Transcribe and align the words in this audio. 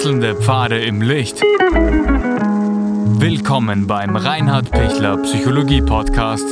Wechselnde 0.00 0.34
Pfade 0.34 0.80
im 0.80 1.02
Licht. 1.02 1.42
Willkommen 3.20 3.86
beim 3.86 4.16
Reinhard 4.16 4.70
Pichler 4.70 5.18
Psychologie 5.18 5.82
Podcast. 5.82 6.46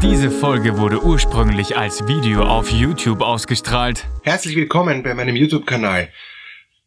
Diese 0.00 0.30
Folge 0.30 0.78
wurde 0.78 1.02
ursprünglich 1.02 1.76
als 1.76 2.06
Video 2.06 2.44
auf 2.44 2.70
YouTube 2.70 3.22
ausgestrahlt. 3.22 4.06
Herzlich 4.22 4.54
willkommen 4.54 5.02
bei 5.02 5.14
meinem 5.14 5.34
YouTube-Kanal. 5.34 6.12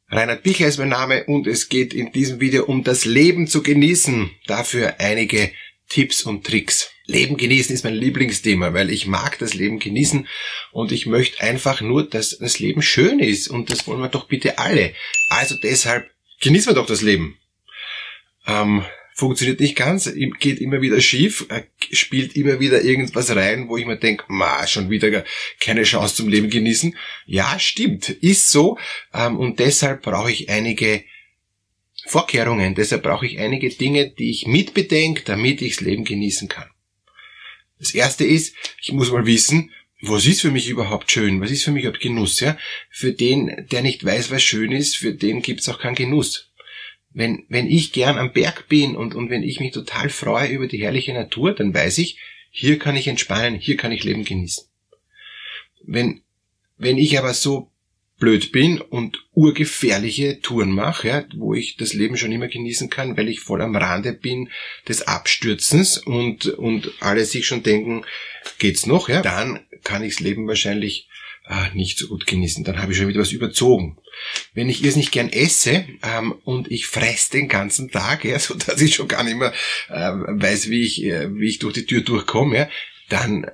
Reinhard 0.07 0.43
Pichler 0.43 0.69
ist 0.69 0.79
mein 0.79 0.87
Name 0.87 1.25
und 1.25 1.47
es 1.47 1.67
geht 1.67 1.93
in 1.93 2.13
diesem 2.13 2.39
Video 2.39 2.63
um 2.63 2.85
das 2.85 3.03
Leben 3.03 3.45
zu 3.45 3.61
genießen. 3.61 4.31
Dafür 4.47 4.95
einige 4.99 5.51
Tipps 5.89 6.23
und 6.23 6.45
Tricks. 6.45 6.89
Leben 7.11 7.37
genießen 7.37 7.73
ist 7.73 7.83
mein 7.83 7.93
Lieblingsthema, 7.93 8.73
weil 8.73 8.89
ich 8.89 9.07
mag 9.07 9.37
das 9.39 9.53
Leben 9.53 9.79
genießen 9.79 10.27
und 10.71 10.91
ich 10.91 11.05
möchte 11.05 11.41
einfach 11.41 11.81
nur, 11.81 12.07
dass 12.07 12.37
das 12.37 12.59
Leben 12.59 12.81
schön 12.81 13.19
ist 13.19 13.47
und 13.47 13.69
das 13.69 13.87
wollen 13.87 14.01
wir 14.01 14.09
doch 14.09 14.27
bitte 14.27 14.57
alle. 14.57 14.93
Also 15.29 15.55
deshalb 15.61 16.09
genießen 16.39 16.71
wir 16.71 16.75
doch 16.75 16.87
das 16.87 17.01
Leben. 17.01 17.37
Ähm, 18.47 18.83
funktioniert 19.13 19.59
nicht 19.59 19.75
ganz, 19.75 20.11
geht 20.39 20.59
immer 20.59 20.81
wieder 20.81 20.99
schief, 20.99 21.45
äh, 21.49 21.63
spielt 21.91 22.35
immer 22.35 22.59
wieder 22.59 22.81
irgendwas 22.81 23.35
rein, 23.35 23.67
wo 23.67 23.77
ich 23.77 23.85
mir 23.85 23.97
denke, 23.97 24.23
ma, 24.29 24.65
schon 24.65 24.89
wieder 24.89 25.23
keine 25.59 25.83
Chance 25.83 26.15
zum 26.15 26.29
Leben 26.29 26.49
genießen. 26.49 26.97
Ja, 27.27 27.59
stimmt, 27.59 28.09
ist 28.09 28.49
so 28.49 28.79
ähm, 29.13 29.37
und 29.37 29.59
deshalb 29.59 30.01
brauche 30.01 30.31
ich 30.31 30.49
einige 30.49 31.03
Vorkehrungen. 32.07 32.73
Deshalb 32.73 33.03
brauche 33.03 33.27
ich 33.27 33.37
einige 33.37 33.69
Dinge, 33.69 34.09
die 34.09 34.31
ich 34.31 34.47
mitbedenke, 34.47 35.21
damit 35.23 35.61
ich 35.61 35.75
das 35.75 35.81
Leben 35.81 36.03
genießen 36.03 36.47
kann. 36.47 36.70
Das 37.81 37.95
erste 37.95 38.23
ist, 38.23 38.55
ich 38.79 38.91
muss 38.91 39.11
mal 39.11 39.25
wissen, 39.25 39.71
was 40.01 40.27
ist 40.27 40.41
für 40.41 40.51
mich 40.51 40.69
überhaupt 40.69 41.11
schön? 41.11 41.41
Was 41.41 41.49
ist 41.49 41.63
für 41.63 41.71
mich 41.71 41.83
überhaupt 41.83 42.01
Genuss? 42.01 42.39
Ja? 42.39 42.55
Für 42.91 43.11
den, 43.11 43.67
der 43.71 43.81
nicht 43.81 44.05
weiß, 44.05 44.29
was 44.29 44.43
schön 44.43 44.71
ist, 44.71 44.97
für 44.97 45.15
den 45.15 45.41
gibt's 45.41 45.67
auch 45.67 45.79
keinen 45.79 45.95
Genuss. 45.95 46.51
Wenn, 47.09 47.45
wenn 47.49 47.67
ich 47.67 47.91
gern 47.91 48.19
am 48.19 48.33
Berg 48.33 48.67
bin 48.69 48.95
und, 48.95 49.15
und 49.15 49.31
wenn 49.31 49.41
ich 49.41 49.59
mich 49.59 49.71
total 49.71 50.09
freue 50.09 50.49
über 50.49 50.67
die 50.67 50.77
herrliche 50.77 51.13
Natur, 51.13 51.55
dann 51.55 51.73
weiß 51.73 51.97
ich, 51.97 52.19
hier 52.51 52.77
kann 52.77 52.95
ich 52.95 53.07
entspannen, 53.07 53.59
hier 53.59 53.77
kann 53.77 53.91
ich 53.91 54.03
Leben 54.03 54.25
genießen. 54.25 54.65
Wenn, 55.83 56.21
wenn 56.77 56.99
ich 56.99 57.17
aber 57.17 57.33
so 57.33 57.70
blöd 58.21 58.51
bin 58.51 58.79
und 58.79 59.25
urgefährliche 59.33 60.39
Touren 60.41 60.71
mache, 60.71 61.07
ja, 61.07 61.25
wo 61.35 61.55
ich 61.55 61.75
das 61.75 61.93
Leben 61.93 62.15
schon 62.15 62.31
immer 62.31 62.47
genießen 62.47 62.89
kann, 62.89 63.17
weil 63.17 63.27
ich 63.27 63.41
voll 63.41 63.61
am 63.61 63.75
Rande 63.75 64.13
bin 64.13 64.49
des 64.87 65.01
Abstürzens 65.01 65.97
und, 65.97 66.45
und 66.45 66.91
alle 66.99 67.25
sich 67.25 67.47
schon 67.47 67.63
denken, 67.63 68.05
geht's 68.59 68.85
noch, 68.85 69.09
ja, 69.09 69.21
dann 69.21 69.59
kann 69.83 70.03
ich 70.03 70.13
das 70.13 70.21
Leben 70.21 70.47
wahrscheinlich 70.47 71.09
äh, 71.47 71.75
nicht 71.75 71.97
so 71.97 72.07
gut 72.07 72.27
genießen. 72.27 72.63
Dann 72.63 72.79
habe 72.79 72.91
ich 72.91 72.97
schon 72.99 73.07
wieder 73.07 73.21
was 73.21 73.31
überzogen. 73.31 73.97
Wenn 74.53 74.69
ich 74.69 74.83
es 74.83 74.95
nicht 74.95 75.11
gern 75.11 75.29
esse 75.29 75.85
ähm, 76.03 76.35
und 76.43 76.71
ich 76.71 76.85
fress 76.85 77.29
den 77.29 77.47
ganzen 77.47 77.89
Tag, 77.89 78.23
ja, 78.23 78.37
so 78.37 78.53
dass 78.53 78.79
ich 78.81 78.93
schon 78.93 79.07
gar 79.07 79.23
nicht 79.23 79.37
mehr 79.37 79.51
äh, 79.89 80.11
weiß, 80.11 80.69
wie 80.69 80.83
ich, 80.83 81.03
äh, 81.03 81.33
wie 81.33 81.49
ich 81.49 81.57
durch 81.57 81.73
die 81.73 81.87
Tür 81.87 82.01
durchkomme, 82.01 82.55
ja, 82.55 82.69
dann 83.09 83.45
äh, 83.45 83.51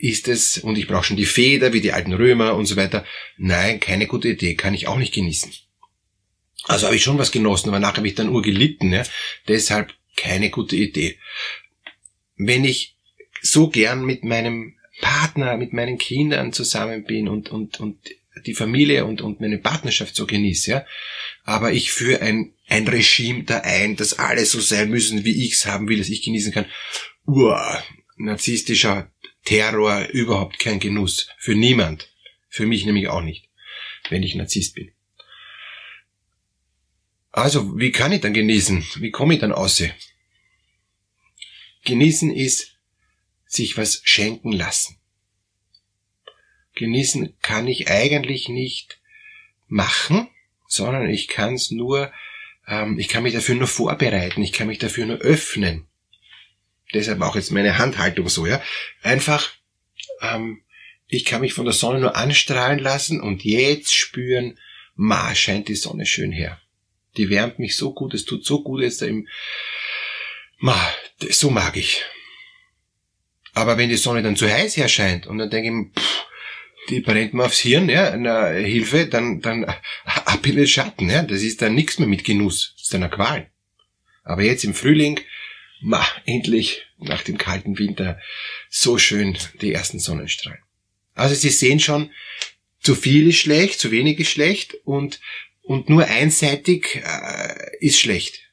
ist 0.00 0.28
es, 0.28 0.58
und 0.58 0.78
ich 0.78 0.86
brauche 0.86 1.04
schon 1.04 1.16
die 1.16 1.26
Feder 1.26 1.72
wie 1.72 1.80
die 1.80 1.92
alten 1.92 2.12
Römer 2.12 2.54
und 2.54 2.66
so 2.66 2.76
weiter. 2.76 3.04
Nein, 3.36 3.80
keine 3.80 4.06
gute 4.06 4.28
Idee, 4.28 4.54
kann 4.54 4.74
ich 4.74 4.88
auch 4.88 4.96
nicht 4.96 5.14
genießen. 5.14 5.52
Also 6.64 6.86
habe 6.86 6.96
ich 6.96 7.02
schon 7.02 7.18
was 7.18 7.32
genossen, 7.32 7.68
aber 7.68 7.78
nachher 7.78 7.98
habe 7.98 8.08
ich 8.08 8.14
dann 8.14 8.28
urgelitten. 8.28 8.92
Ja? 8.92 9.04
Deshalb 9.48 9.94
keine 10.16 10.50
gute 10.50 10.76
Idee. 10.76 11.18
Wenn 12.36 12.64
ich 12.64 12.96
so 13.42 13.68
gern 13.68 14.04
mit 14.04 14.24
meinem 14.24 14.74
Partner, 15.00 15.56
mit 15.56 15.72
meinen 15.72 15.98
Kindern 15.98 16.52
zusammen 16.52 17.04
bin 17.04 17.28
und, 17.28 17.50
und, 17.50 17.80
und 17.80 17.98
die 18.46 18.54
Familie 18.54 19.04
und, 19.04 19.20
und 19.22 19.40
meine 19.40 19.58
Partnerschaft 19.58 20.14
so 20.14 20.26
genieße, 20.26 20.70
ja, 20.70 20.86
aber 21.44 21.72
ich 21.72 21.90
führe 21.90 22.20
ein, 22.20 22.52
ein 22.68 22.86
Regime 22.86 23.44
da 23.44 23.58
ein, 23.58 23.96
dass 23.96 24.18
alle 24.18 24.44
so 24.44 24.60
sein 24.60 24.90
müssen, 24.90 25.24
wie 25.24 25.44
ich 25.44 25.54
es 25.54 25.66
haben 25.66 25.88
will, 25.88 25.98
dass 25.98 26.08
ich 26.08 26.22
genießen 26.22 26.52
kann. 26.52 26.66
Uah, 27.26 27.82
narzisstischer 28.16 29.10
Terror 29.44 30.06
überhaupt 30.08 30.58
kein 30.58 30.80
Genuss. 30.80 31.28
Für 31.38 31.54
niemand. 31.54 32.12
Für 32.48 32.66
mich 32.66 32.84
nämlich 32.84 33.08
auch 33.08 33.22
nicht, 33.22 33.48
wenn 34.08 34.22
ich 34.22 34.34
Narzisst 34.34 34.74
bin. 34.74 34.92
Also, 37.32 37.78
wie 37.78 37.92
kann 37.92 38.12
ich 38.12 38.20
dann 38.20 38.34
genießen? 38.34 38.84
Wie 38.96 39.12
komme 39.12 39.34
ich 39.34 39.40
dann 39.40 39.52
aus? 39.52 39.82
Genießen 41.84 42.34
ist 42.34 42.76
sich 43.46 43.76
was 43.76 44.02
schenken 44.04 44.52
lassen. 44.52 44.96
Genießen 46.74 47.36
kann 47.40 47.68
ich 47.68 47.88
eigentlich 47.88 48.48
nicht 48.48 49.00
machen, 49.68 50.28
sondern 50.66 51.08
ich 51.08 51.28
kann 51.28 51.54
es 51.54 51.70
nur, 51.70 52.12
ähm, 52.66 52.98
ich 52.98 53.08
kann 53.08 53.22
mich 53.22 53.34
dafür 53.34 53.54
nur 53.54 53.68
vorbereiten, 53.68 54.42
ich 54.42 54.52
kann 54.52 54.66
mich 54.66 54.78
dafür 54.78 55.06
nur 55.06 55.18
öffnen 55.18 55.89
deshalb 56.94 57.20
auch 57.22 57.36
jetzt 57.36 57.50
meine 57.50 57.78
Handhaltung 57.78 58.28
so, 58.28 58.46
ja. 58.46 58.62
Einfach, 59.02 59.50
ähm, 60.20 60.62
ich 61.06 61.24
kann 61.24 61.40
mich 61.40 61.52
von 61.52 61.64
der 61.64 61.74
Sonne 61.74 62.00
nur 62.00 62.16
anstrahlen 62.16 62.78
lassen 62.78 63.20
und 63.20 63.44
jetzt 63.44 63.94
spüren, 63.94 64.58
ma, 64.94 65.34
scheint 65.34 65.68
die 65.68 65.74
Sonne 65.74 66.06
schön 66.06 66.32
her. 66.32 66.60
Die 67.16 67.30
wärmt 67.30 67.58
mich 67.58 67.76
so 67.76 67.92
gut, 67.92 68.14
es 68.14 68.24
tut 68.24 68.44
so 68.44 68.62
gut 68.62 68.82
jetzt 68.82 69.02
im, 69.02 69.26
ma, 70.58 70.78
so 71.30 71.50
mag 71.50 71.76
ich. 71.76 72.04
Aber 73.52 73.76
wenn 73.78 73.88
die 73.88 73.96
Sonne 73.96 74.22
dann 74.22 74.36
zu 74.36 74.48
heiß 74.48 74.76
herscheint 74.76 75.26
und 75.26 75.38
dann 75.38 75.50
denke 75.50 75.68
ich, 75.68 76.02
pff, 76.02 76.26
die 76.88 77.00
brennt 77.00 77.34
mir 77.34 77.44
aufs 77.44 77.60
Hirn, 77.60 77.88
ja, 77.88 78.16
na, 78.16 78.48
Hilfe, 78.48 79.06
dann, 79.06 79.40
dann 79.40 79.64
ab 80.04 80.46
in 80.46 80.56
den 80.56 80.66
Schatten, 80.66 81.10
ja, 81.10 81.22
das 81.22 81.42
ist 81.42 81.62
dann 81.62 81.74
nichts 81.74 81.98
mehr 81.98 82.08
mit 82.08 82.24
Genuss, 82.24 82.74
das 82.74 82.84
ist 82.84 82.94
dann 82.94 83.02
eine 83.02 83.12
Qual. 83.12 83.50
Aber 84.22 84.42
jetzt 84.42 84.64
im 84.64 84.74
Frühling, 84.74 85.20
ma, 85.80 86.06
endlich 86.26 86.86
nach 86.98 87.22
dem 87.22 87.38
kalten 87.38 87.78
Winter 87.78 88.20
so 88.68 88.98
schön 88.98 89.36
die 89.60 89.72
ersten 89.72 89.98
Sonnenstrahlen. 89.98 90.62
Also 91.14 91.34
Sie 91.34 91.50
sehen 91.50 91.80
schon, 91.80 92.10
zu 92.80 92.94
viel 92.94 93.28
ist 93.28 93.38
schlecht, 93.38 93.78
zu 93.78 93.90
wenig 93.90 94.18
ist 94.18 94.30
schlecht 94.30 94.74
und, 94.84 95.20
und 95.62 95.88
nur 95.88 96.06
einseitig 96.06 97.02
äh, 97.04 97.76
ist 97.80 98.00
schlecht. 98.00 98.50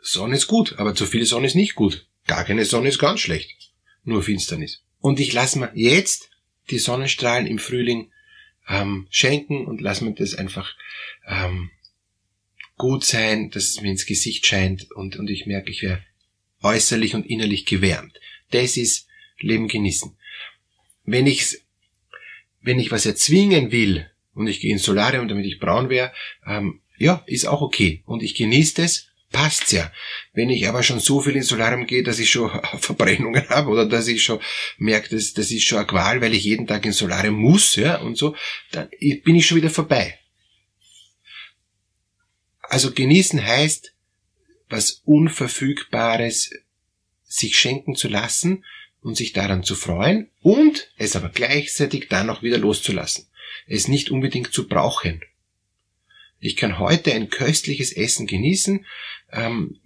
Sonne 0.00 0.36
ist 0.36 0.46
gut, 0.46 0.78
aber 0.78 0.94
zu 0.94 1.04
viel 1.04 1.26
Sonne 1.26 1.46
ist 1.46 1.54
nicht 1.54 1.74
gut. 1.74 2.06
Gar 2.26 2.44
keine 2.44 2.64
Sonne 2.64 2.88
ist 2.88 2.98
ganz 2.98 3.20
schlecht. 3.20 3.72
Nur 4.04 4.22
Finsternis. 4.22 4.82
Und 5.00 5.20
ich 5.20 5.32
lasse 5.32 5.58
mir 5.58 5.70
jetzt 5.74 6.30
die 6.70 6.78
Sonnenstrahlen 6.78 7.46
im 7.46 7.58
Frühling 7.58 8.10
ähm, 8.68 9.06
schenken 9.10 9.66
und 9.66 9.80
lasse 9.80 10.04
mir 10.04 10.14
das 10.14 10.34
einfach 10.34 10.74
ähm, 11.26 11.70
gut 12.78 13.04
sein, 13.04 13.50
dass 13.50 13.64
es 13.64 13.80
mir 13.80 13.90
ins 13.90 14.06
Gesicht 14.06 14.46
scheint 14.46 14.90
und, 14.92 15.16
und 15.16 15.28
ich 15.28 15.46
merke, 15.46 15.70
ich 15.70 15.82
wäre 15.82 16.02
äußerlich 16.62 17.14
und 17.14 17.26
innerlich 17.26 17.66
gewärmt. 17.66 18.18
Das 18.50 18.76
ist 18.76 19.06
Leben 19.40 19.68
genießen. 19.68 20.16
Wenn 21.04 21.26
ich, 21.26 21.58
wenn 22.60 22.78
ich 22.78 22.90
was 22.90 23.06
erzwingen 23.06 23.72
will 23.72 24.10
und 24.34 24.46
ich 24.46 24.60
gehe 24.60 24.72
ins 24.72 24.84
Solarium, 24.84 25.28
damit 25.28 25.46
ich 25.46 25.58
braun 25.58 25.90
wäre, 25.90 26.12
ähm, 26.46 26.80
ja, 26.96 27.22
ist 27.26 27.46
auch 27.46 27.60
okay. 27.60 28.02
Und 28.06 28.22
ich 28.22 28.34
genieße 28.34 28.82
das, 28.82 29.08
passt's 29.30 29.72
ja. 29.72 29.92
Wenn 30.32 30.50
ich 30.50 30.68
aber 30.68 30.82
schon 30.82 31.00
so 31.00 31.20
viel 31.20 31.36
ins 31.36 31.48
Solarium 31.48 31.86
gehe, 31.86 32.02
dass 32.02 32.18
ich 32.18 32.30
schon 32.30 32.50
Verbrennungen 32.80 33.48
habe 33.48 33.70
oder 33.70 33.86
dass 33.86 34.08
ich 34.08 34.22
schon 34.22 34.40
merke, 34.78 35.10
dass 35.10 35.32
das 35.32 35.50
ist 35.50 35.64
schon 35.64 35.78
eine 35.78 35.86
Qual, 35.86 36.20
weil 36.20 36.34
ich 36.34 36.44
jeden 36.44 36.66
Tag 36.66 36.84
ins 36.86 36.98
Solarium 36.98 37.36
muss, 37.36 37.76
ja, 37.76 38.00
und 38.00 38.16
so, 38.16 38.34
dann 38.72 38.88
bin 39.24 39.36
ich 39.36 39.46
schon 39.46 39.58
wieder 39.58 39.70
vorbei. 39.70 40.18
Also 42.68 42.92
genießen 42.92 43.44
heißt, 43.44 43.94
was 44.68 45.02
Unverfügbares 45.04 46.50
sich 47.24 47.58
schenken 47.58 47.94
zu 47.94 48.08
lassen 48.08 48.64
und 49.00 49.16
sich 49.16 49.32
daran 49.32 49.62
zu 49.62 49.74
freuen 49.74 50.28
und 50.42 50.90
es 50.98 51.16
aber 51.16 51.30
gleichzeitig 51.30 52.08
dann 52.08 52.28
auch 52.28 52.42
wieder 52.42 52.58
loszulassen. 52.58 53.26
Es 53.66 53.88
nicht 53.88 54.10
unbedingt 54.10 54.52
zu 54.52 54.68
brauchen. 54.68 55.22
Ich 56.40 56.56
kann 56.56 56.78
heute 56.78 57.14
ein 57.14 57.30
köstliches 57.30 57.90
Essen 57.90 58.26
genießen, 58.26 58.84
ähm, 59.32 59.80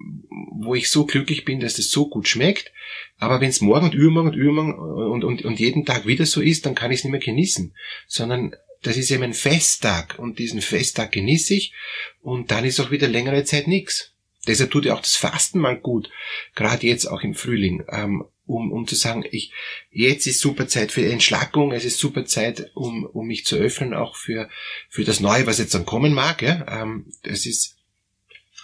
wo 0.50 0.74
ich 0.74 0.90
so 0.90 1.06
glücklich 1.06 1.44
bin, 1.44 1.60
dass 1.60 1.78
es 1.78 1.90
so 1.90 2.08
gut 2.08 2.28
schmeckt. 2.28 2.72
Aber 3.16 3.40
wenn 3.40 3.48
es 3.48 3.60
morgen 3.60 3.86
und 3.86 3.94
übermorgen 3.94 4.30
und 4.30 4.36
übermorgen 4.36 5.12
und, 5.12 5.24
und, 5.24 5.44
und 5.44 5.60
jeden 5.60 5.86
Tag 5.86 6.06
wieder 6.06 6.26
so 6.26 6.40
ist, 6.40 6.66
dann 6.66 6.74
kann 6.74 6.90
ich 6.90 6.98
es 6.98 7.04
nicht 7.04 7.12
mehr 7.12 7.20
genießen. 7.20 7.74
Sondern 8.06 8.54
das 8.82 8.96
ist 8.96 9.10
eben 9.10 9.22
ein 9.22 9.34
Festtag 9.34 10.18
und 10.18 10.38
diesen 10.38 10.60
Festtag 10.60 11.12
genieße 11.12 11.54
ich 11.54 11.72
und 12.20 12.50
dann 12.50 12.64
ist 12.64 12.80
auch 12.80 12.90
wieder 12.90 13.08
längere 13.08 13.44
Zeit 13.44 13.68
nichts. 13.68 14.12
Deshalb 14.46 14.72
tut 14.72 14.84
ja 14.84 14.94
auch 14.94 15.00
das 15.00 15.14
Fasten 15.14 15.60
mal 15.60 15.78
gut, 15.78 16.10
gerade 16.54 16.86
jetzt 16.86 17.06
auch 17.06 17.22
im 17.22 17.34
Frühling, 17.34 17.84
ähm, 17.88 18.24
um, 18.44 18.72
um 18.72 18.88
zu 18.88 18.96
sagen, 18.96 19.24
ich, 19.30 19.52
jetzt 19.90 20.26
ist 20.26 20.40
super 20.40 20.66
Zeit 20.66 20.90
für 20.90 21.08
Entschlackung, 21.08 21.70
es 21.70 21.84
ist 21.84 21.98
super 21.98 22.24
Zeit, 22.24 22.72
um, 22.74 23.04
um 23.04 23.28
mich 23.28 23.46
zu 23.46 23.56
öffnen, 23.56 23.94
auch 23.94 24.16
für, 24.16 24.48
für 24.88 25.04
das 25.04 25.20
Neue, 25.20 25.46
was 25.46 25.58
jetzt 25.58 25.74
dann 25.74 25.86
kommen 25.86 26.12
mag. 26.12 26.42
Ja? 26.42 26.82
Ähm, 26.82 27.12
das 27.22 27.46
ist 27.46 27.76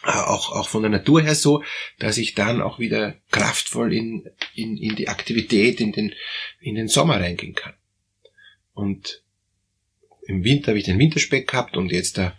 äh, 0.04 0.10
auch, 0.10 0.50
auch 0.50 0.68
von 0.68 0.82
der 0.82 0.90
Natur 0.90 1.22
her 1.22 1.36
so, 1.36 1.62
dass 2.00 2.18
ich 2.18 2.34
dann 2.34 2.60
auch 2.60 2.80
wieder 2.80 3.14
kraftvoll 3.30 3.92
in, 3.92 4.28
in, 4.54 4.76
in 4.76 4.96
die 4.96 5.08
Aktivität, 5.08 5.80
in 5.80 5.92
den, 5.92 6.12
in 6.60 6.74
den 6.74 6.88
Sommer 6.88 7.20
reingehen 7.20 7.54
kann. 7.54 7.74
Und 8.74 9.22
im 10.28 10.44
Winter 10.44 10.68
habe 10.68 10.78
ich 10.78 10.84
den 10.84 10.98
Winterspeck 10.98 11.48
gehabt 11.48 11.76
und 11.76 11.90
jetzt 11.90 12.18
da 12.18 12.38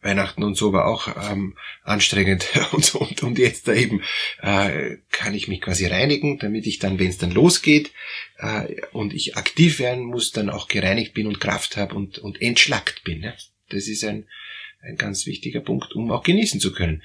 Weihnachten 0.00 0.42
und 0.42 0.56
so 0.56 0.72
war 0.72 0.86
auch 0.86 1.30
ähm, 1.30 1.56
anstrengend 1.82 2.48
und, 2.72 2.84
so, 2.84 2.98
und, 3.00 3.22
und 3.22 3.38
jetzt 3.38 3.68
da 3.68 3.74
eben 3.74 4.02
äh, 4.40 4.96
kann 5.10 5.34
ich 5.34 5.46
mich 5.46 5.60
quasi 5.60 5.86
reinigen, 5.86 6.38
damit 6.38 6.66
ich 6.66 6.78
dann, 6.78 6.98
wenn 6.98 7.08
es 7.08 7.18
dann 7.18 7.32
losgeht 7.32 7.92
äh, 8.38 8.80
und 8.92 9.12
ich 9.12 9.36
aktiv 9.36 9.78
werden 9.78 10.04
muss, 10.04 10.32
dann 10.32 10.48
auch 10.48 10.68
gereinigt 10.68 11.12
bin 11.12 11.26
und 11.26 11.40
Kraft 11.40 11.76
habe 11.76 11.94
und, 11.94 12.18
und 12.18 12.40
entschlackt 12.40 13.04
bin. 13.04 13.22
Ja? 13.22 13.34
Das 13.68 13.86
ist 13.86 14.04
ein, 14.04 14.26
ein 14.80 14.96
ganz 14.96 15.26
wichtiger 15.26 15.60
Punkt, 15.60 15.92
um 15.94 16.10
auch 16.10 16.22
genießen 16.22 16.60
zu 16.60 16.72
können. 16.72 17.02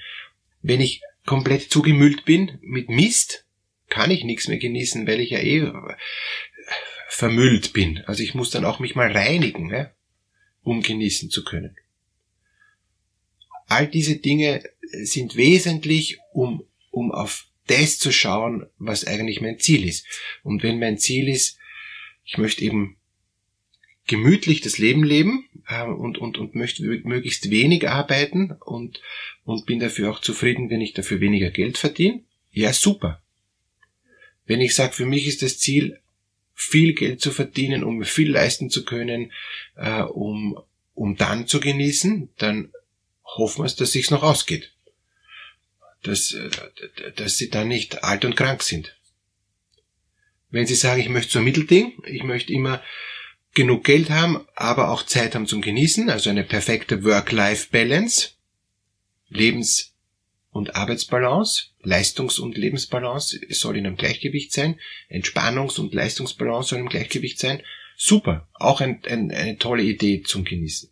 Wenn 0.62 0.80
ich 0.80 1.02
komplett 1.26 1.70
zugemüllt 1.70 2.24
bin 2.24 2.58
mit 2.62 2.88
Mist, 2.88 3.44
kann 3.88 4.10
ich 4.10 4.24
nichts 4.24 4.48
mehr 4.48 4.58
genießen, 4.58 5.06
weil 5.06 5.20
ich 5.20 5.30
ja 5.30 5.40
eh 5.40 5.70
vermüllt 7.08 7.74
bin. 7.74 8.02
Also 8.06 8.22
ich 8.22 8.34
muss 8.34 8.50
dann 8.50 8.64
auch 8.64 8.78
mich 8.78 8.94
mal 8.94 9.10
reinigen, 9.10 9.68
ja, 9.70 9.90
um 10.62 10.82
genießen 10.82 11.30
zu 11.30 11.44
können. 11.44 11.76
All 13.66 13.86
diese 13.86 14.16
Dinge 14.16 14.62
sind 15.02 15.36
wesentlich, 15.36 16.18
um, 16.32 16.64
um 16.90 17.10
auf 17.10 17.46
das 17.66 17.98
zu 17.98 18.12
schauen, 18.12 18.66
was 18.78 19.06
eigentlich 19.06 19.40
mein 19.40 19.58
Ziel 19.58 19.86
ist. 19.86 20.06
Und 20.42 20.62
wenn 20.62 20.78
mein 20.78 20.98
Ziel 20.98 21.28
ist, 21.28 21.58
ich 22.24 22.38
möchte 22.38 22.64
eben 22.64 22.96
gemütlich 24.06 24.60
das 24.60 24.78
Leben 24.78 25.04
leben 25.04 25.48
äh, 25.68 25.84
und, 25.84 26.18
und, 26.18 26.38
und 26.38 26.54
möchte 26.54 26.82
möglichst 26.82 27.50
wenig 27.50 27.88
arbeiten 27.88 28.52
und, 28.52 29.00
und 29.44 29.66
bin 29.66 29.78
dafür 29.78 30.10
auch 30.10 30.20
zufrieden, 30.20 30.70
wenn 30.70 30.80
ich 30.80 30.92
dafür 30.92 31.20
weniger 31.20 31.50
Geld 31.50 31.78
verdiene, 31.78 32.22
ja 32.50 32.72
super. 32.72 33.22
Wenn 34.44 34.60
ich 34.60 34.74
sage, 34.74 34.92
für 34.92 35.06
mich 35.06 35.26
ist 35.26 35.42
das 35.42 35.58
Ziel, 35.58 36.00
viel 36.54 36.94
Geld 36.94 37.20
zu 37.20 37.30
verdienen, 37.30 37.84
um 37.84 38.04
viel 38.04 38.30
leisten 38.30 38.70
zu 38.70 38.84
können, 38.84 39.32
äh, 39.76 40.02
um, 40.02 40.58
um 40.94 41.16
dann 41.16 41.46
zu 41.46 41.60
genießen, 41.60 42.30
dann 42.38 42.72
hoffen 43.24 43.62
wir 43.62 43.66
es, 43.66 43.76
dass 43.76 43.92
sich's 43.92 44.10
noch 44.10 44.22
ausgeht. 44.22 44.72
Dass, 46.02 46.32
äh, 46.32 46.50
dass 47.16 47.38
sie 47.38 47.48
dann 47.48 47.68
nicht 47.68 48.04
alt 48.04 48.24
und 48.24 48.36
krank 48.36 48.62
sind. 48.62 48.96
Wenn 50.50 50.66
sie 50.66 50.74
sagen, 50.74 51.00
ich 51.00 51.08
möchte 51.08 51.32
so 51.32 51.38
ein 51.38 51.46
Mittelding, 51.46 52.02
ich 52.06 52.24
möchte 52.24 52.52
immer 52.52 52.82
genug 53.54 53.84
Geld 53.84 54.10
haben, 54.10 54.46
aber 54.54 54.90
auch 54.90 55.02
Zeit 55.04 55.34
haben 55.34 55.46
zum 55.46 55.62
Genießen, 55.62 56.10
also 56.10 56.30
eine 56.30 56.44
perfekte 56.44 57.04
Work-Life-Balance, 57.04 58.30
Lebens- 59.28 59.91
und 60.52 60.76
Arbeitsbalance, 60.76 61.70
Leistungs- 61.82 62.38
und 62.38 62.56
Lebensbalance 62.56 63.40
soll 63.50 63.78
in 63.78 63.86
einem 63.86 63.96
Gleichgewicht 63.96 64.52
sein, 64.52 64.78
Entspannungs- 65.10 65.80
und 65.80 65.94
Leistungsbalance 65.94 66.68
soll 66.70 66.80
im 66.80 66.88
Gleichgewicht 66.88 67.38
sein. 67.38 67.62
Super, 67.96 68.48
auch 68.54 68.80
ein, 68.80 69.00
ein, 69.08 69.30
eine 69.30 69.58
tolle 69.58 69.82
Idee 69.82 70.22
zum 70.22 70.44
Genießen. 70.44 70.90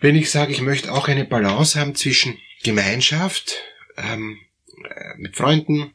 Wenn 0.00 0.16
ich 0.16 0.30
sage, 0.30 0.52
ich 0.52 0.60
möchte 0.60 0.92
auch 0.92 1.08
eine 1.08 1.24
Balance 1.24 1.80
haben 1.80 1.94
zwischen 1.94 2.38
Gemeinschaft, 2.62 3.54
ähm, 3.96 4.38
äh, 4.84 5.16
mit 5.16 5.36
Freunden, 5.36 5.94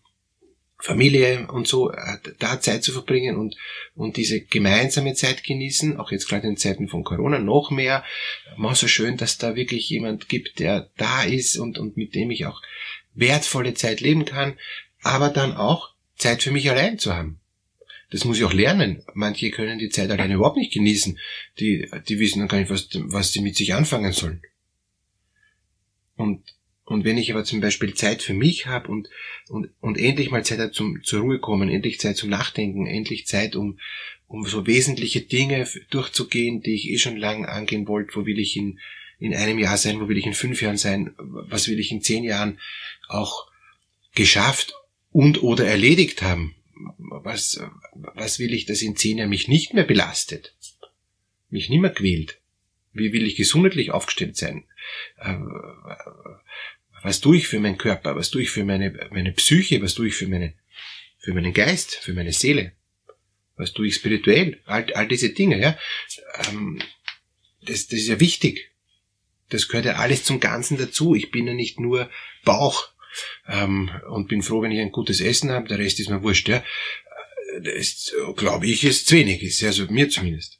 Familie 0.81 1.47
und 1.47 1.67
so, 1.67 1.91
äh, 1.91 2.17
da 2.39 2.61
Zeit 2.61 2.83
zu 2.83 2.93
verbringen 2.93 3.35
und, 3.35 3.55
und 3.95 4.15
diese 4.15 4.39
gemeinsame 4.39 5.13
Zeit 5.13 5.43
genießen, 5.43 5.97
auch 5.97 6.11
jetzt 6.11 6.29
gerade 6.29 6.47
in 6.47 6.55
Zeiten 6.55 6.87
von 6.87 7.03
Corona 7.03 7.37
noch 7.37 7.69
mehr, 7.69 8.03
mal 8.55 8.75
so 8.75 8.87
schön, 8.87 9.17
dass 9.17 9.37
da 9.37 9.55
wirklich 9.55 9.89
jemand 9.89 10.29
gibt, 10.29 10.59
der 10.59 10.89
da 10.95 11.23
ist 11.23 11.57
und, 11.57 11.77
und 11.77 11.97
mit 11.97 12.15
dem 12.15 12.31
ich 12.31 12.45
auch 12.45 12.61
wertvolle 13.13 13.73
Zeit 13.73 13.99
leben 13.99 14.23
kann, 14.23 14.57
aber 15.01 15.29
dann 15.29 15.53
auch 15.53 15.91
Zeit 16.15 16.43
für 16.43 16.51
mich 16.51 16.69
allein 16.69 16.97
zu 16.97 17.13
haben. 17.13 17.39
Das 18.11 18.23
muss 18.23 18.37
ich 18.37 18.43
auch 18.43 18.53
lernen. 18.53 19.03
Manche 19.13 19.51
können 19.51 19.79
die 19.79 19.89
Zeit 19.89 20.09
alleine 20.09 20.35
überhaupt 20.35 20.57
nicht 20.57 20.73
genießen. 20.73 21.19
Die, 21.59 21.89
die 22.07 22.19
wissen 22.19 22.39
dann 22.39 22.47
gar 22.47 22.57
nicht, 22.57 22.71
was, 22.71 22.87
was 22.93 23.33
sie 23.33 23.41
mit 23.41 23.55
sich 23.55 23.73
anfangen 23.73 24.13
sollen. 24.13 24.41
Und 26.15 26.43
und 26.89 27.05
wenn 27.05 27.19
ich 27.19 27.31
aber 27.31 27.43
zum 27.43 27.61
Beispiel 27.61 27.93
Zeit 27.93 28.23
für 28.23 28.33
mich 28.33 28.65
habe 28.65 28.89
und, 28.91 29.09
und, 29.47 29.69
und 29.79 29.99
endlich 29.99 30.31
mal 30.31 30.43
Zeit 30.43 30.57
habe 30.57 30.71
zum, 30.71 31.03
zur 31.03 31.21
Ruhe 31.21 31.37
kommen, 31.37 31.69
endlich 31.69 31.99
Zeit 31.99 32.17
zum 32.17 32.31
Nachdenken, 32.31 32.87
endlich 32.87 33.27
Zeit, 33.27 33.55
um, 33.55 33.79
um 34.27 34.43
so 34.47 34.65
wesentliche 34.65 35.21
Dinge 35.21 35.67
durchzugehen, 35.91 36.61
die 36.61 36.73
ich 36.73 36.89
eh 36.89 36.97
schon 36.97 37.15
lange 37.15 37.47
angehen 37.47 37.87
wollte, 37.87 38.15
wo 38.15 38.25
will 38.25 38.39
ich 38.39 38.57
in, 38.57 38.79
in 39.19 39.35
einem 39.35 39.59
Jahr 39.59 39.77
sein, 39.77 40.01
wo 40.01 40.09
will 40.09 40.17
ich 40.17 40.25
in 40.25 40.33
fünf 40.33 40.63
Jahren 40.63 40.77
sein, 40.77 41.13
was 41.19 41.67
will 41.67 41.79
ich 41.79 41.91
in 41.91 42.01
zehn 42.01 42.23
Jahren 42.23 42.59
auch 43.07 43.47
geschafft 44.15 44.73
und 45.11 45.43
oder 45.43 45.67
erledigt 45.67 46.23
haben. 46.23 46.55
Was, 46.97 47.61
was 47.93 48.39
will 48.39 48.51
ich, 48.51 48.65
dass 48.65 48.81
in 48.81 48.95
zehn 48.95 49.19
Jahren 49.19 49.29
mich 49.29 49.47
nicht 49.47 49.75
mehr 49.75 49.83
belastet, 49.83 50.55
mich 51.51 51.69
nicht 51.69 51.81
mehr 51.81 51.93
quält? 51.93 52.39
Wie 52.93 53.13
will 53.13 53.27
ich 53.27 53.35
gesundheitlich 53.35 53.91
aufgestellt 53.91 54.37
sein? 54.37 54.63
Äh, 56.99 57.03
was 57.03 57.19
tue 57.19 57.37
ich 57.37 57.47
für 57.47 57.59
meinen 57.59 57.77
Körper? 57.77 58.15
Was 58.15 58.29
tue 58.29 58.41
ich 58.41 58.51
für 58.51 58.63
meine, 58.63 59.09
meine 59.11 59.31
Psyche? 59.33 59.81
Was 59.81 59.93
tue 59.93 60.07
ich 60.07 60.15
für 60.15 60.27
meine, 60.27 60.53
für 61.17 61.33
meinen 61.33 61.53
Geist? 61.53 61.95
Für 61.95 62.13
meine 62.13 62.33
Seele? 62.33 62.73
Was 63.55 63.73
tue 63.73 63.87
ich 63.87 63.95
spirituell? 63.95 64.61
All, 64.65 64.91
all 64.93 65.07
diese 65.07 65.29
Dinge, 65.29 65.59
ja. 65.59 65.77
Ähm, 66.49 66.81
das, 67.61 67.87
das 67.87 67.99
ist 67.99 68.07
ja 68.07 68.19
wichtig. 68.19 68.71
Das 69.49 69.67
gehört 69.67 69.85
ja 69.85 69.95
alles 69.95 70.23
zum 70.23 70.39
Ganzen 70.39 70.77
dazu. 70.77 71.15
Ich 71.15 71.31
bin 71.31 71.47
ja 71.47 71.53
nicht 71.53 71.79
nur 71.79 72.09
Bauch 72.45 72.89
ähm, 73.47 73.91
und 74.09 74.27
bin 74.27 74.43
froh, 74.43 74.61
wenn 74.61 74.71
ich 74.71 74.79
ein 74.79 74.91
gutes 74.91 75.19
Essen 75.19 75.51
habe. 75.51 75.67
Der 75.67 75.79
Rest 75.79 75.99
ist 75.99 76.09
mir 76.09 76.23
wurscht, 76.23 76.47
ja. 76.47 76.63
Das 77.61 78.13
glaube 78.35 78.67
ich, 78.67 78.83
ist 78.83 79.07
zu 79.07 79.15
wenig 79.15 79.41
ist, 79.41 79.63
also 79.63 79.85
mir 79.89 80.07
zumindest 80.07 80.58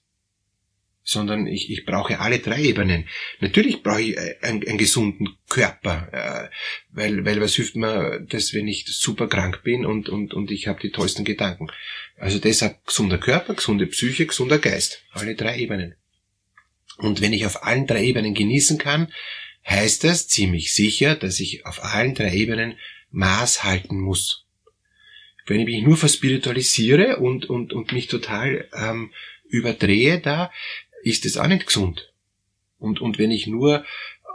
sondern 1.09 1.47
ich, 1.47 1.71
ich 1.71 1.85
brauche 1.85 2.19
alle 2.19 2.39
drei 2.39 2.61
Ebenen. 2.61 3.07
Natürlich 3.39 3.81
brauche 3.81 4.01
ich 4.01 4.17
äh, 4.17 4.35
einen, 4.41 4.65
einen 4.67 4.77
gesunden 4.77 5.37
Körper, 5.49 6.09
äh, 6.11 6.55
weil, 6.91 7.25
weil 7.25 7.41
was 7.41 7.55
hilft 7.55 7.75
mir 7.75 8.25
das, 8.29 8.53
wenn 8.53 8.67
ich 8.67 8.85
super 8.85 9.27
krank 9.27 9.63
bin 9.63 9.85
und, 9.85 10.07
und, 10.07 10.33
und 10.33 10.51
ich 10.51 10.67
habe 10.67 10.79
die 10.79 10.91
tollsten 10.91 11.25
Gedanken. 11.25 11.67
Also 12.17 12.37
deshalb 12.39 12.85
gesunder 12.85 13.17
Körper, 13.17 13.55
gesunde 13.55 13.87
Psyche, 13.87 14.27
gesunder 14.27 14.59
Geist. 14.59 15.03
Alle 15.11 15.35
drei 15.35 15.57
Ebenen. 15.57 15.95
Und 16.97 17.21
wenn 17.21 17.33
ich 17.33 17.45
auf 17.45 17.63
allen 17.63 17.87
drei 17.87 18.03
Ebenen 18.03 18.33
genießen 18.33 18.77
kann, 18.77 19.11
heißt 19.67 20.03
das 20.03 20.27
ziemlich 20.27 20.73
sicher, 20.73 21.15
dass 21.15 21.39
ich 21.39 21.65
auf 21.65 21.83
allen 21.83 22.13
drei 22.13 22.33
Ebenen 22.33 22.77
Maß 23.11 23.63
halten 23.63 23.99
muss. 23.99 24.45
Wenn 25.47 25.61
ich 25.61 25.65
mich 25.65 25.81
nur 25.81 25.97
verspiritualisiere 25.97 27.17
und, 27.17 27.49
und, 27.49 27.73
und 27.73 27.91
mich 27.93 28.07
total 28.07 28.67
ähm, 28.73 29.11
überdrehe 29.49 30.19
da, 30.19 30.51
ist 31.03 31.25
es 31.25 31.37
auch 31.37 31.47
nicht 31.47 31.67
gesund. 31.67 32.13
Und, 32.77 33.01
und 33.01 33.19
wenn 33.19 33.31
ich 33.31 33.47
nur 33.47 33.85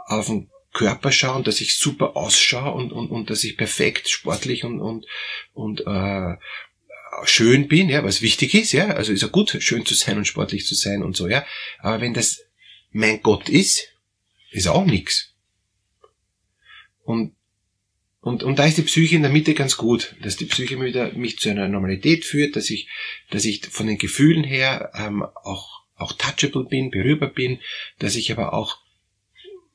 auf 0.05 0.27
den 0.27 0.49
Körper 0.73 1.11
schaue 1.11 1.37
und 1.37 1.47
dass 1.47 1.61
ich 1.61 1.77
super 1.77 2.15
ausschaue 2.15 2.73
und, 2.73 2.91
und, 2.91 3.09
und 3.09 3.29
dass 3.29 3.43
ich 3.43 3.57
perfekt 3.57 4.09
sportlich 4.09 4.63
und, 4.63 4.81
und, 4.81 5.05
und 5.53 5.81
äh, 5.87 6.35
schön 7.23 7.67
bin, 7.67 7.89
ja, 7.89 8.03
was 8.03 8.21
wichtig 8.21 8.53
ist, 8.53 8.73
ja, 8.73 8.87
also 8.87 9.11
ist 9.11 9.21
ja 9.21 9.29
gut, 9.29 9.57
schön 9.59 9.85
zu 9.85 9.93
sein 9.93 10.17
und 10.17 10.25
sportlich 10.25 10.65
zu 10.65 10.75
sein 10.75 11.01
und 11.01 11.15
so, 11.15 11.27
ja. 11.27 11.45
Aber 11.79 12.01
wenn 12.01 12.13
das 12.13 12.41
mein 12.91 13.21
Gott 13.21 13.49
ist, 13.49 13.89
ist 14.51 14.67
auch 14.67 14.85
nix. 14.85 15.33
Und, 17.03 17.35
und, 18.19 18.43
und 18.43 18.59
da 18.59 18.65
ist 18.65 18.77
die 18.77 18.83
Psyche 18.83 19.15
in 19.15 19.21
der 19.21 19.31
Mitte 19.31 19.53
ganz 19.53 19.77
gut, 19.77 20.15
dass 20.21 20.35
die 20.35 20.45
Psyche 20.45 20.79
wieder 20.81 21.13
mich 21.13 21.39
zu 21.39 21.49
einer 21.49 21.67
Normalität 21.67 22.25
führt, 22.25 22.55
dass 22.55 22.69
ich, 22.69 22.89
dass 23.29 23.45
ich 23.45 23.65
von 23.67 23.87
den 23.87 23.97
Gefühlen 23.97 24.43
her 24.43 24.91
ähm, 24.95 25.23
auch 25.23 25.84
auch 25.95 26.13
touchable 26.13 26.65
bin, 26.65 26.91
berührbar 26.91 27.29
bin, 27.29 27.59
dass 27.99 28.15
ich 28.15 28.31
aber 28.31 28.53
auch 28.53 28.77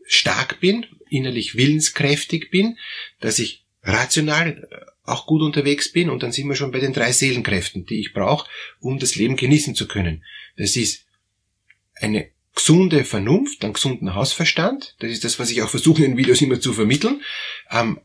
stark 0.04 0.60
bin, 0.60 0.86
innerlich 1.08 1.54
willenskräftig 1.54 2.50
bin, 2.50 2.78
dass 3.20 3.38
ich 3.38 3.64
rational 3.82 4.68
äh, 4.70 4.90
auch 5.04 5.26
gut 5.26 5.42
unterwegs 5.42 5.90
bin 5.92 6.10
und 6.10 6.22
dann 6.22 6.32
sind 6.32 6.48
wir 6.48 6.56
schon 6.56 6.72
bei 6.72 6.80
den 6.80 6.92
drei 6.92 7.12
Seelenkräften, 7.12 7.86
die 7.86 8.00
ich 8.00 8.12
brauche, 8.12 8.48
um 8.80 8.98
das 8.98 9.16
Leben 9.16 9.36
genießen 9.36 9.74
zu 9.74 9.88
können. 9.88 10.24
Das 10.56 10.76
ist 10.76 11.06
eine 11.94 12.30
gesunde 12.54 13.04
Vernunft, 13.04 13.64
einen 13.64 13.72
gesunden 13.72 14.14
Hausverstand, 14.14 14.96
das 14.98 15.10
ist 15.10 15.24
das, 15.24 15.38
was 15.38 15.50
ich 15.50 15.62
auch 15.62 15.68
versuche 15.68 16.04
in 16.04 16.16
Videos 16.16 16.42
immer 16.42 16.60
zu 16.60 16.72
vermitteln, 16.72 17.22
ähm, 17.70 18.00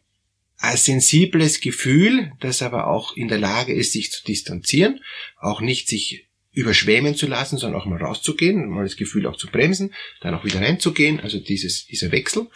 ein 0.57 0.77
sensibles 0.77 1.59
Gefühl, 1.59 2.31
das 2.39 2.61
aber 2.61 2.87
auch 2.87 3.15
in 3.17 3.27
der 3.27 3.37
Lage 3.37 3.73
ist, 3.73 3.91
sich 3.91 4.11
zu 4.11 4.23
distanzieren, 4.23 5.01
auch 5.37 5.61
nicht 5.61 5.87
sich 5.87 6.27
überschwemmen 6.55 7.15
zu 7.15 7.27
lassen, 7.27 7.57
sondern 7.57 7.79
auch 7.79 7.85
mal 7.85 8.01
rauszugehen, 8.01 8.69
mal 8.69 8.83
das 8.83 8.95
Gefühl 8.95 9.27
auch 9.27 9.35
zu 9.35 9.47
bremsen, 9.47 9.93
dann 10.21 10.33
auch 10.33 10.45
wieder 10.45 10.61
reinzugehen, 10.61 11.19
also 11.19 11.39
dieses, 11.39 11.85
dieser 11.85 12.11
Wechsel. 12.11 12.47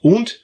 Und 0.00 0.42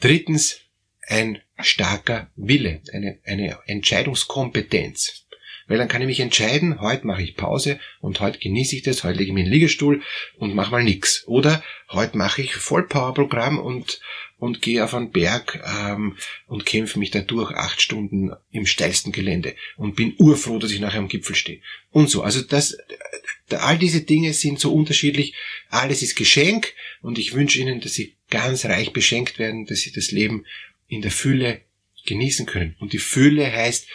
drittens 0.00 0.60
ein 1.02 1.42
starker 1.60 2.30
Wille, 2.36 2.80
eine, 2.92 3.18
eine 3.24 3.58
Entscheidungskompetenz. 3.66 5.26
Weil 5.68 5.78
dann 5.78 5.88
kann 5.88 6.00
ich 6.00 6.08
mich 6.08 6.20
entscheiden, 6.20 6.80
heute 6.80 7.06
mache 7.06 7.22
ich 7.22 7.36
Pause 7.36 7.78
und 8.00 8.20
heute 8.20 8.38
genieße 8.38 8.74
ich 8.74 8.82
das, 8.82 9.04
heute 9.04 9.18
lege 9.18 9.28
ich 9.28 9.34
mich 9.34 9.44
in 9.44 9.50
den 9.50 9.54
Liegestuhl 9.54 10.02
und 10.36 10.54
mache 10.54 10.72
mal 10.72 10.82
nix. 10.82 11.24
Oder 11.26 11.62
heute 11.90 12.16
mache 12.16 12.42
ich 12.42 12.54
Vollpowerprogramm 12.54 13.58
und 13.58 14.00
und 14.38 14.62
gehe 14.62 14.84
auf 14.84 14.94
einen 14.94 15.10
Berg 15.10 15.62
ähm, 15.66 16.16
und 16.46 16.64
kämpfe 16.64 16.98
mich 16.98 17.10
da 17.10 17.20
durch 17.20 17.52
acht 17.52 17.82
Stunden 17.82 18.30
im 18.50 18.66
steilsten 18.66 19.12
Gelände 19.12 19.54
und 19.76 19.96
bin 19.96 20.14
urfroh, 20.18 20.58
dass 20.58 20.70
ich 20.70 20.80
nachher 20.80 21.00
am 21.00 21.08
Gipfel 21.08 21.34
stehe. 21.34 21.60
Und 21.90 22.08
so. 22.08 22.22
Also 22.22 22.42
das, 22.42 22.78
all 23.50 23.78
diese 23.78 24.02
Dinge 24.02 24.32
sind 24.32 24.60
so 24.60 24.72
unterschiedlich. 24.72 25.34
Alles 25.70 26.02
ist 26.02 26.14
Geschenk 26.14 26.72
und 27.02 27.18
ich 27.18 27.34
wünsche 27.34 27.58
Ihnen, 27.58 27.80
dass 27.80 27.94
Sie 27.94 28.14
ganz 28.30 28.64
reich 28.64 28.92
beschenkt 28.92 29.38
werden, 29.38 29.66
dass 29.66 29.80
Sie 29.80 29.92
das 29.92 30.12
Leben 30.12 30.44
in 30.86 31.02
der 31.02 31.10
Fülle 31.10 31.62
genießen 32.06 32.46
können. 32.46 32.76
Und 32.78 32.92
die 32.92 32.98
Fülle 32.98 33.50
heißt, 33.50 33.88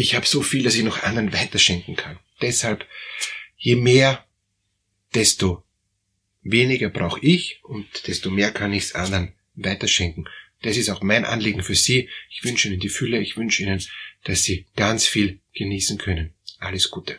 ich 0.00 0.14
habe 0.14 0.26
so 0.26 0.42
viel, 0.42 0.62
dass 0.62 0.74
ich 0.74 0.82
noch 0.82 1.02
anderen 1.02 1.32
weiterschenken 1.32 1.94
kann. 1.94 2.18
Deshalb, 2.40 2.86
je 3.56 3.76
mehr, 3.76 4.26
desto 5.14 5.62
weniger 6.42 6.88
brauche 6.88 7.20
ich 7.20 7.60
und 7.64 8.06
desto 8.06 8.30
mehr 8.30 8.50
kann 8.50 8.72
ich 8.72 8.84
es 8.84 8.94
anderen 8.94 9.34
weiterschenken. 9.54 10.26
Das 10.62 10.78
ist 10.78 10.88
auch 10.88 11.02
mein 11.02 11.24
Anliegen 11.26 11.62
für 11.62 11.74
Sie. 11.74 12.08
Ich 12.30 12.44
wünsche 12.44 12.68
Ihnen 12.68 12.80
die 12.80 12.88
Fülle, 12.88 13.20
ich 13.20 13.36
wünsche 13.36 13.62
Ihnen, 13.62 13.82
dass 14.24 14.42
Sie 14.42 14.66
ganz 14.74 15.06
viel 15.06 15.40
genießen 15.54 15.98
können. 15.98 16.32
Alles 16.58 16.90
Gute. 16.90 17.18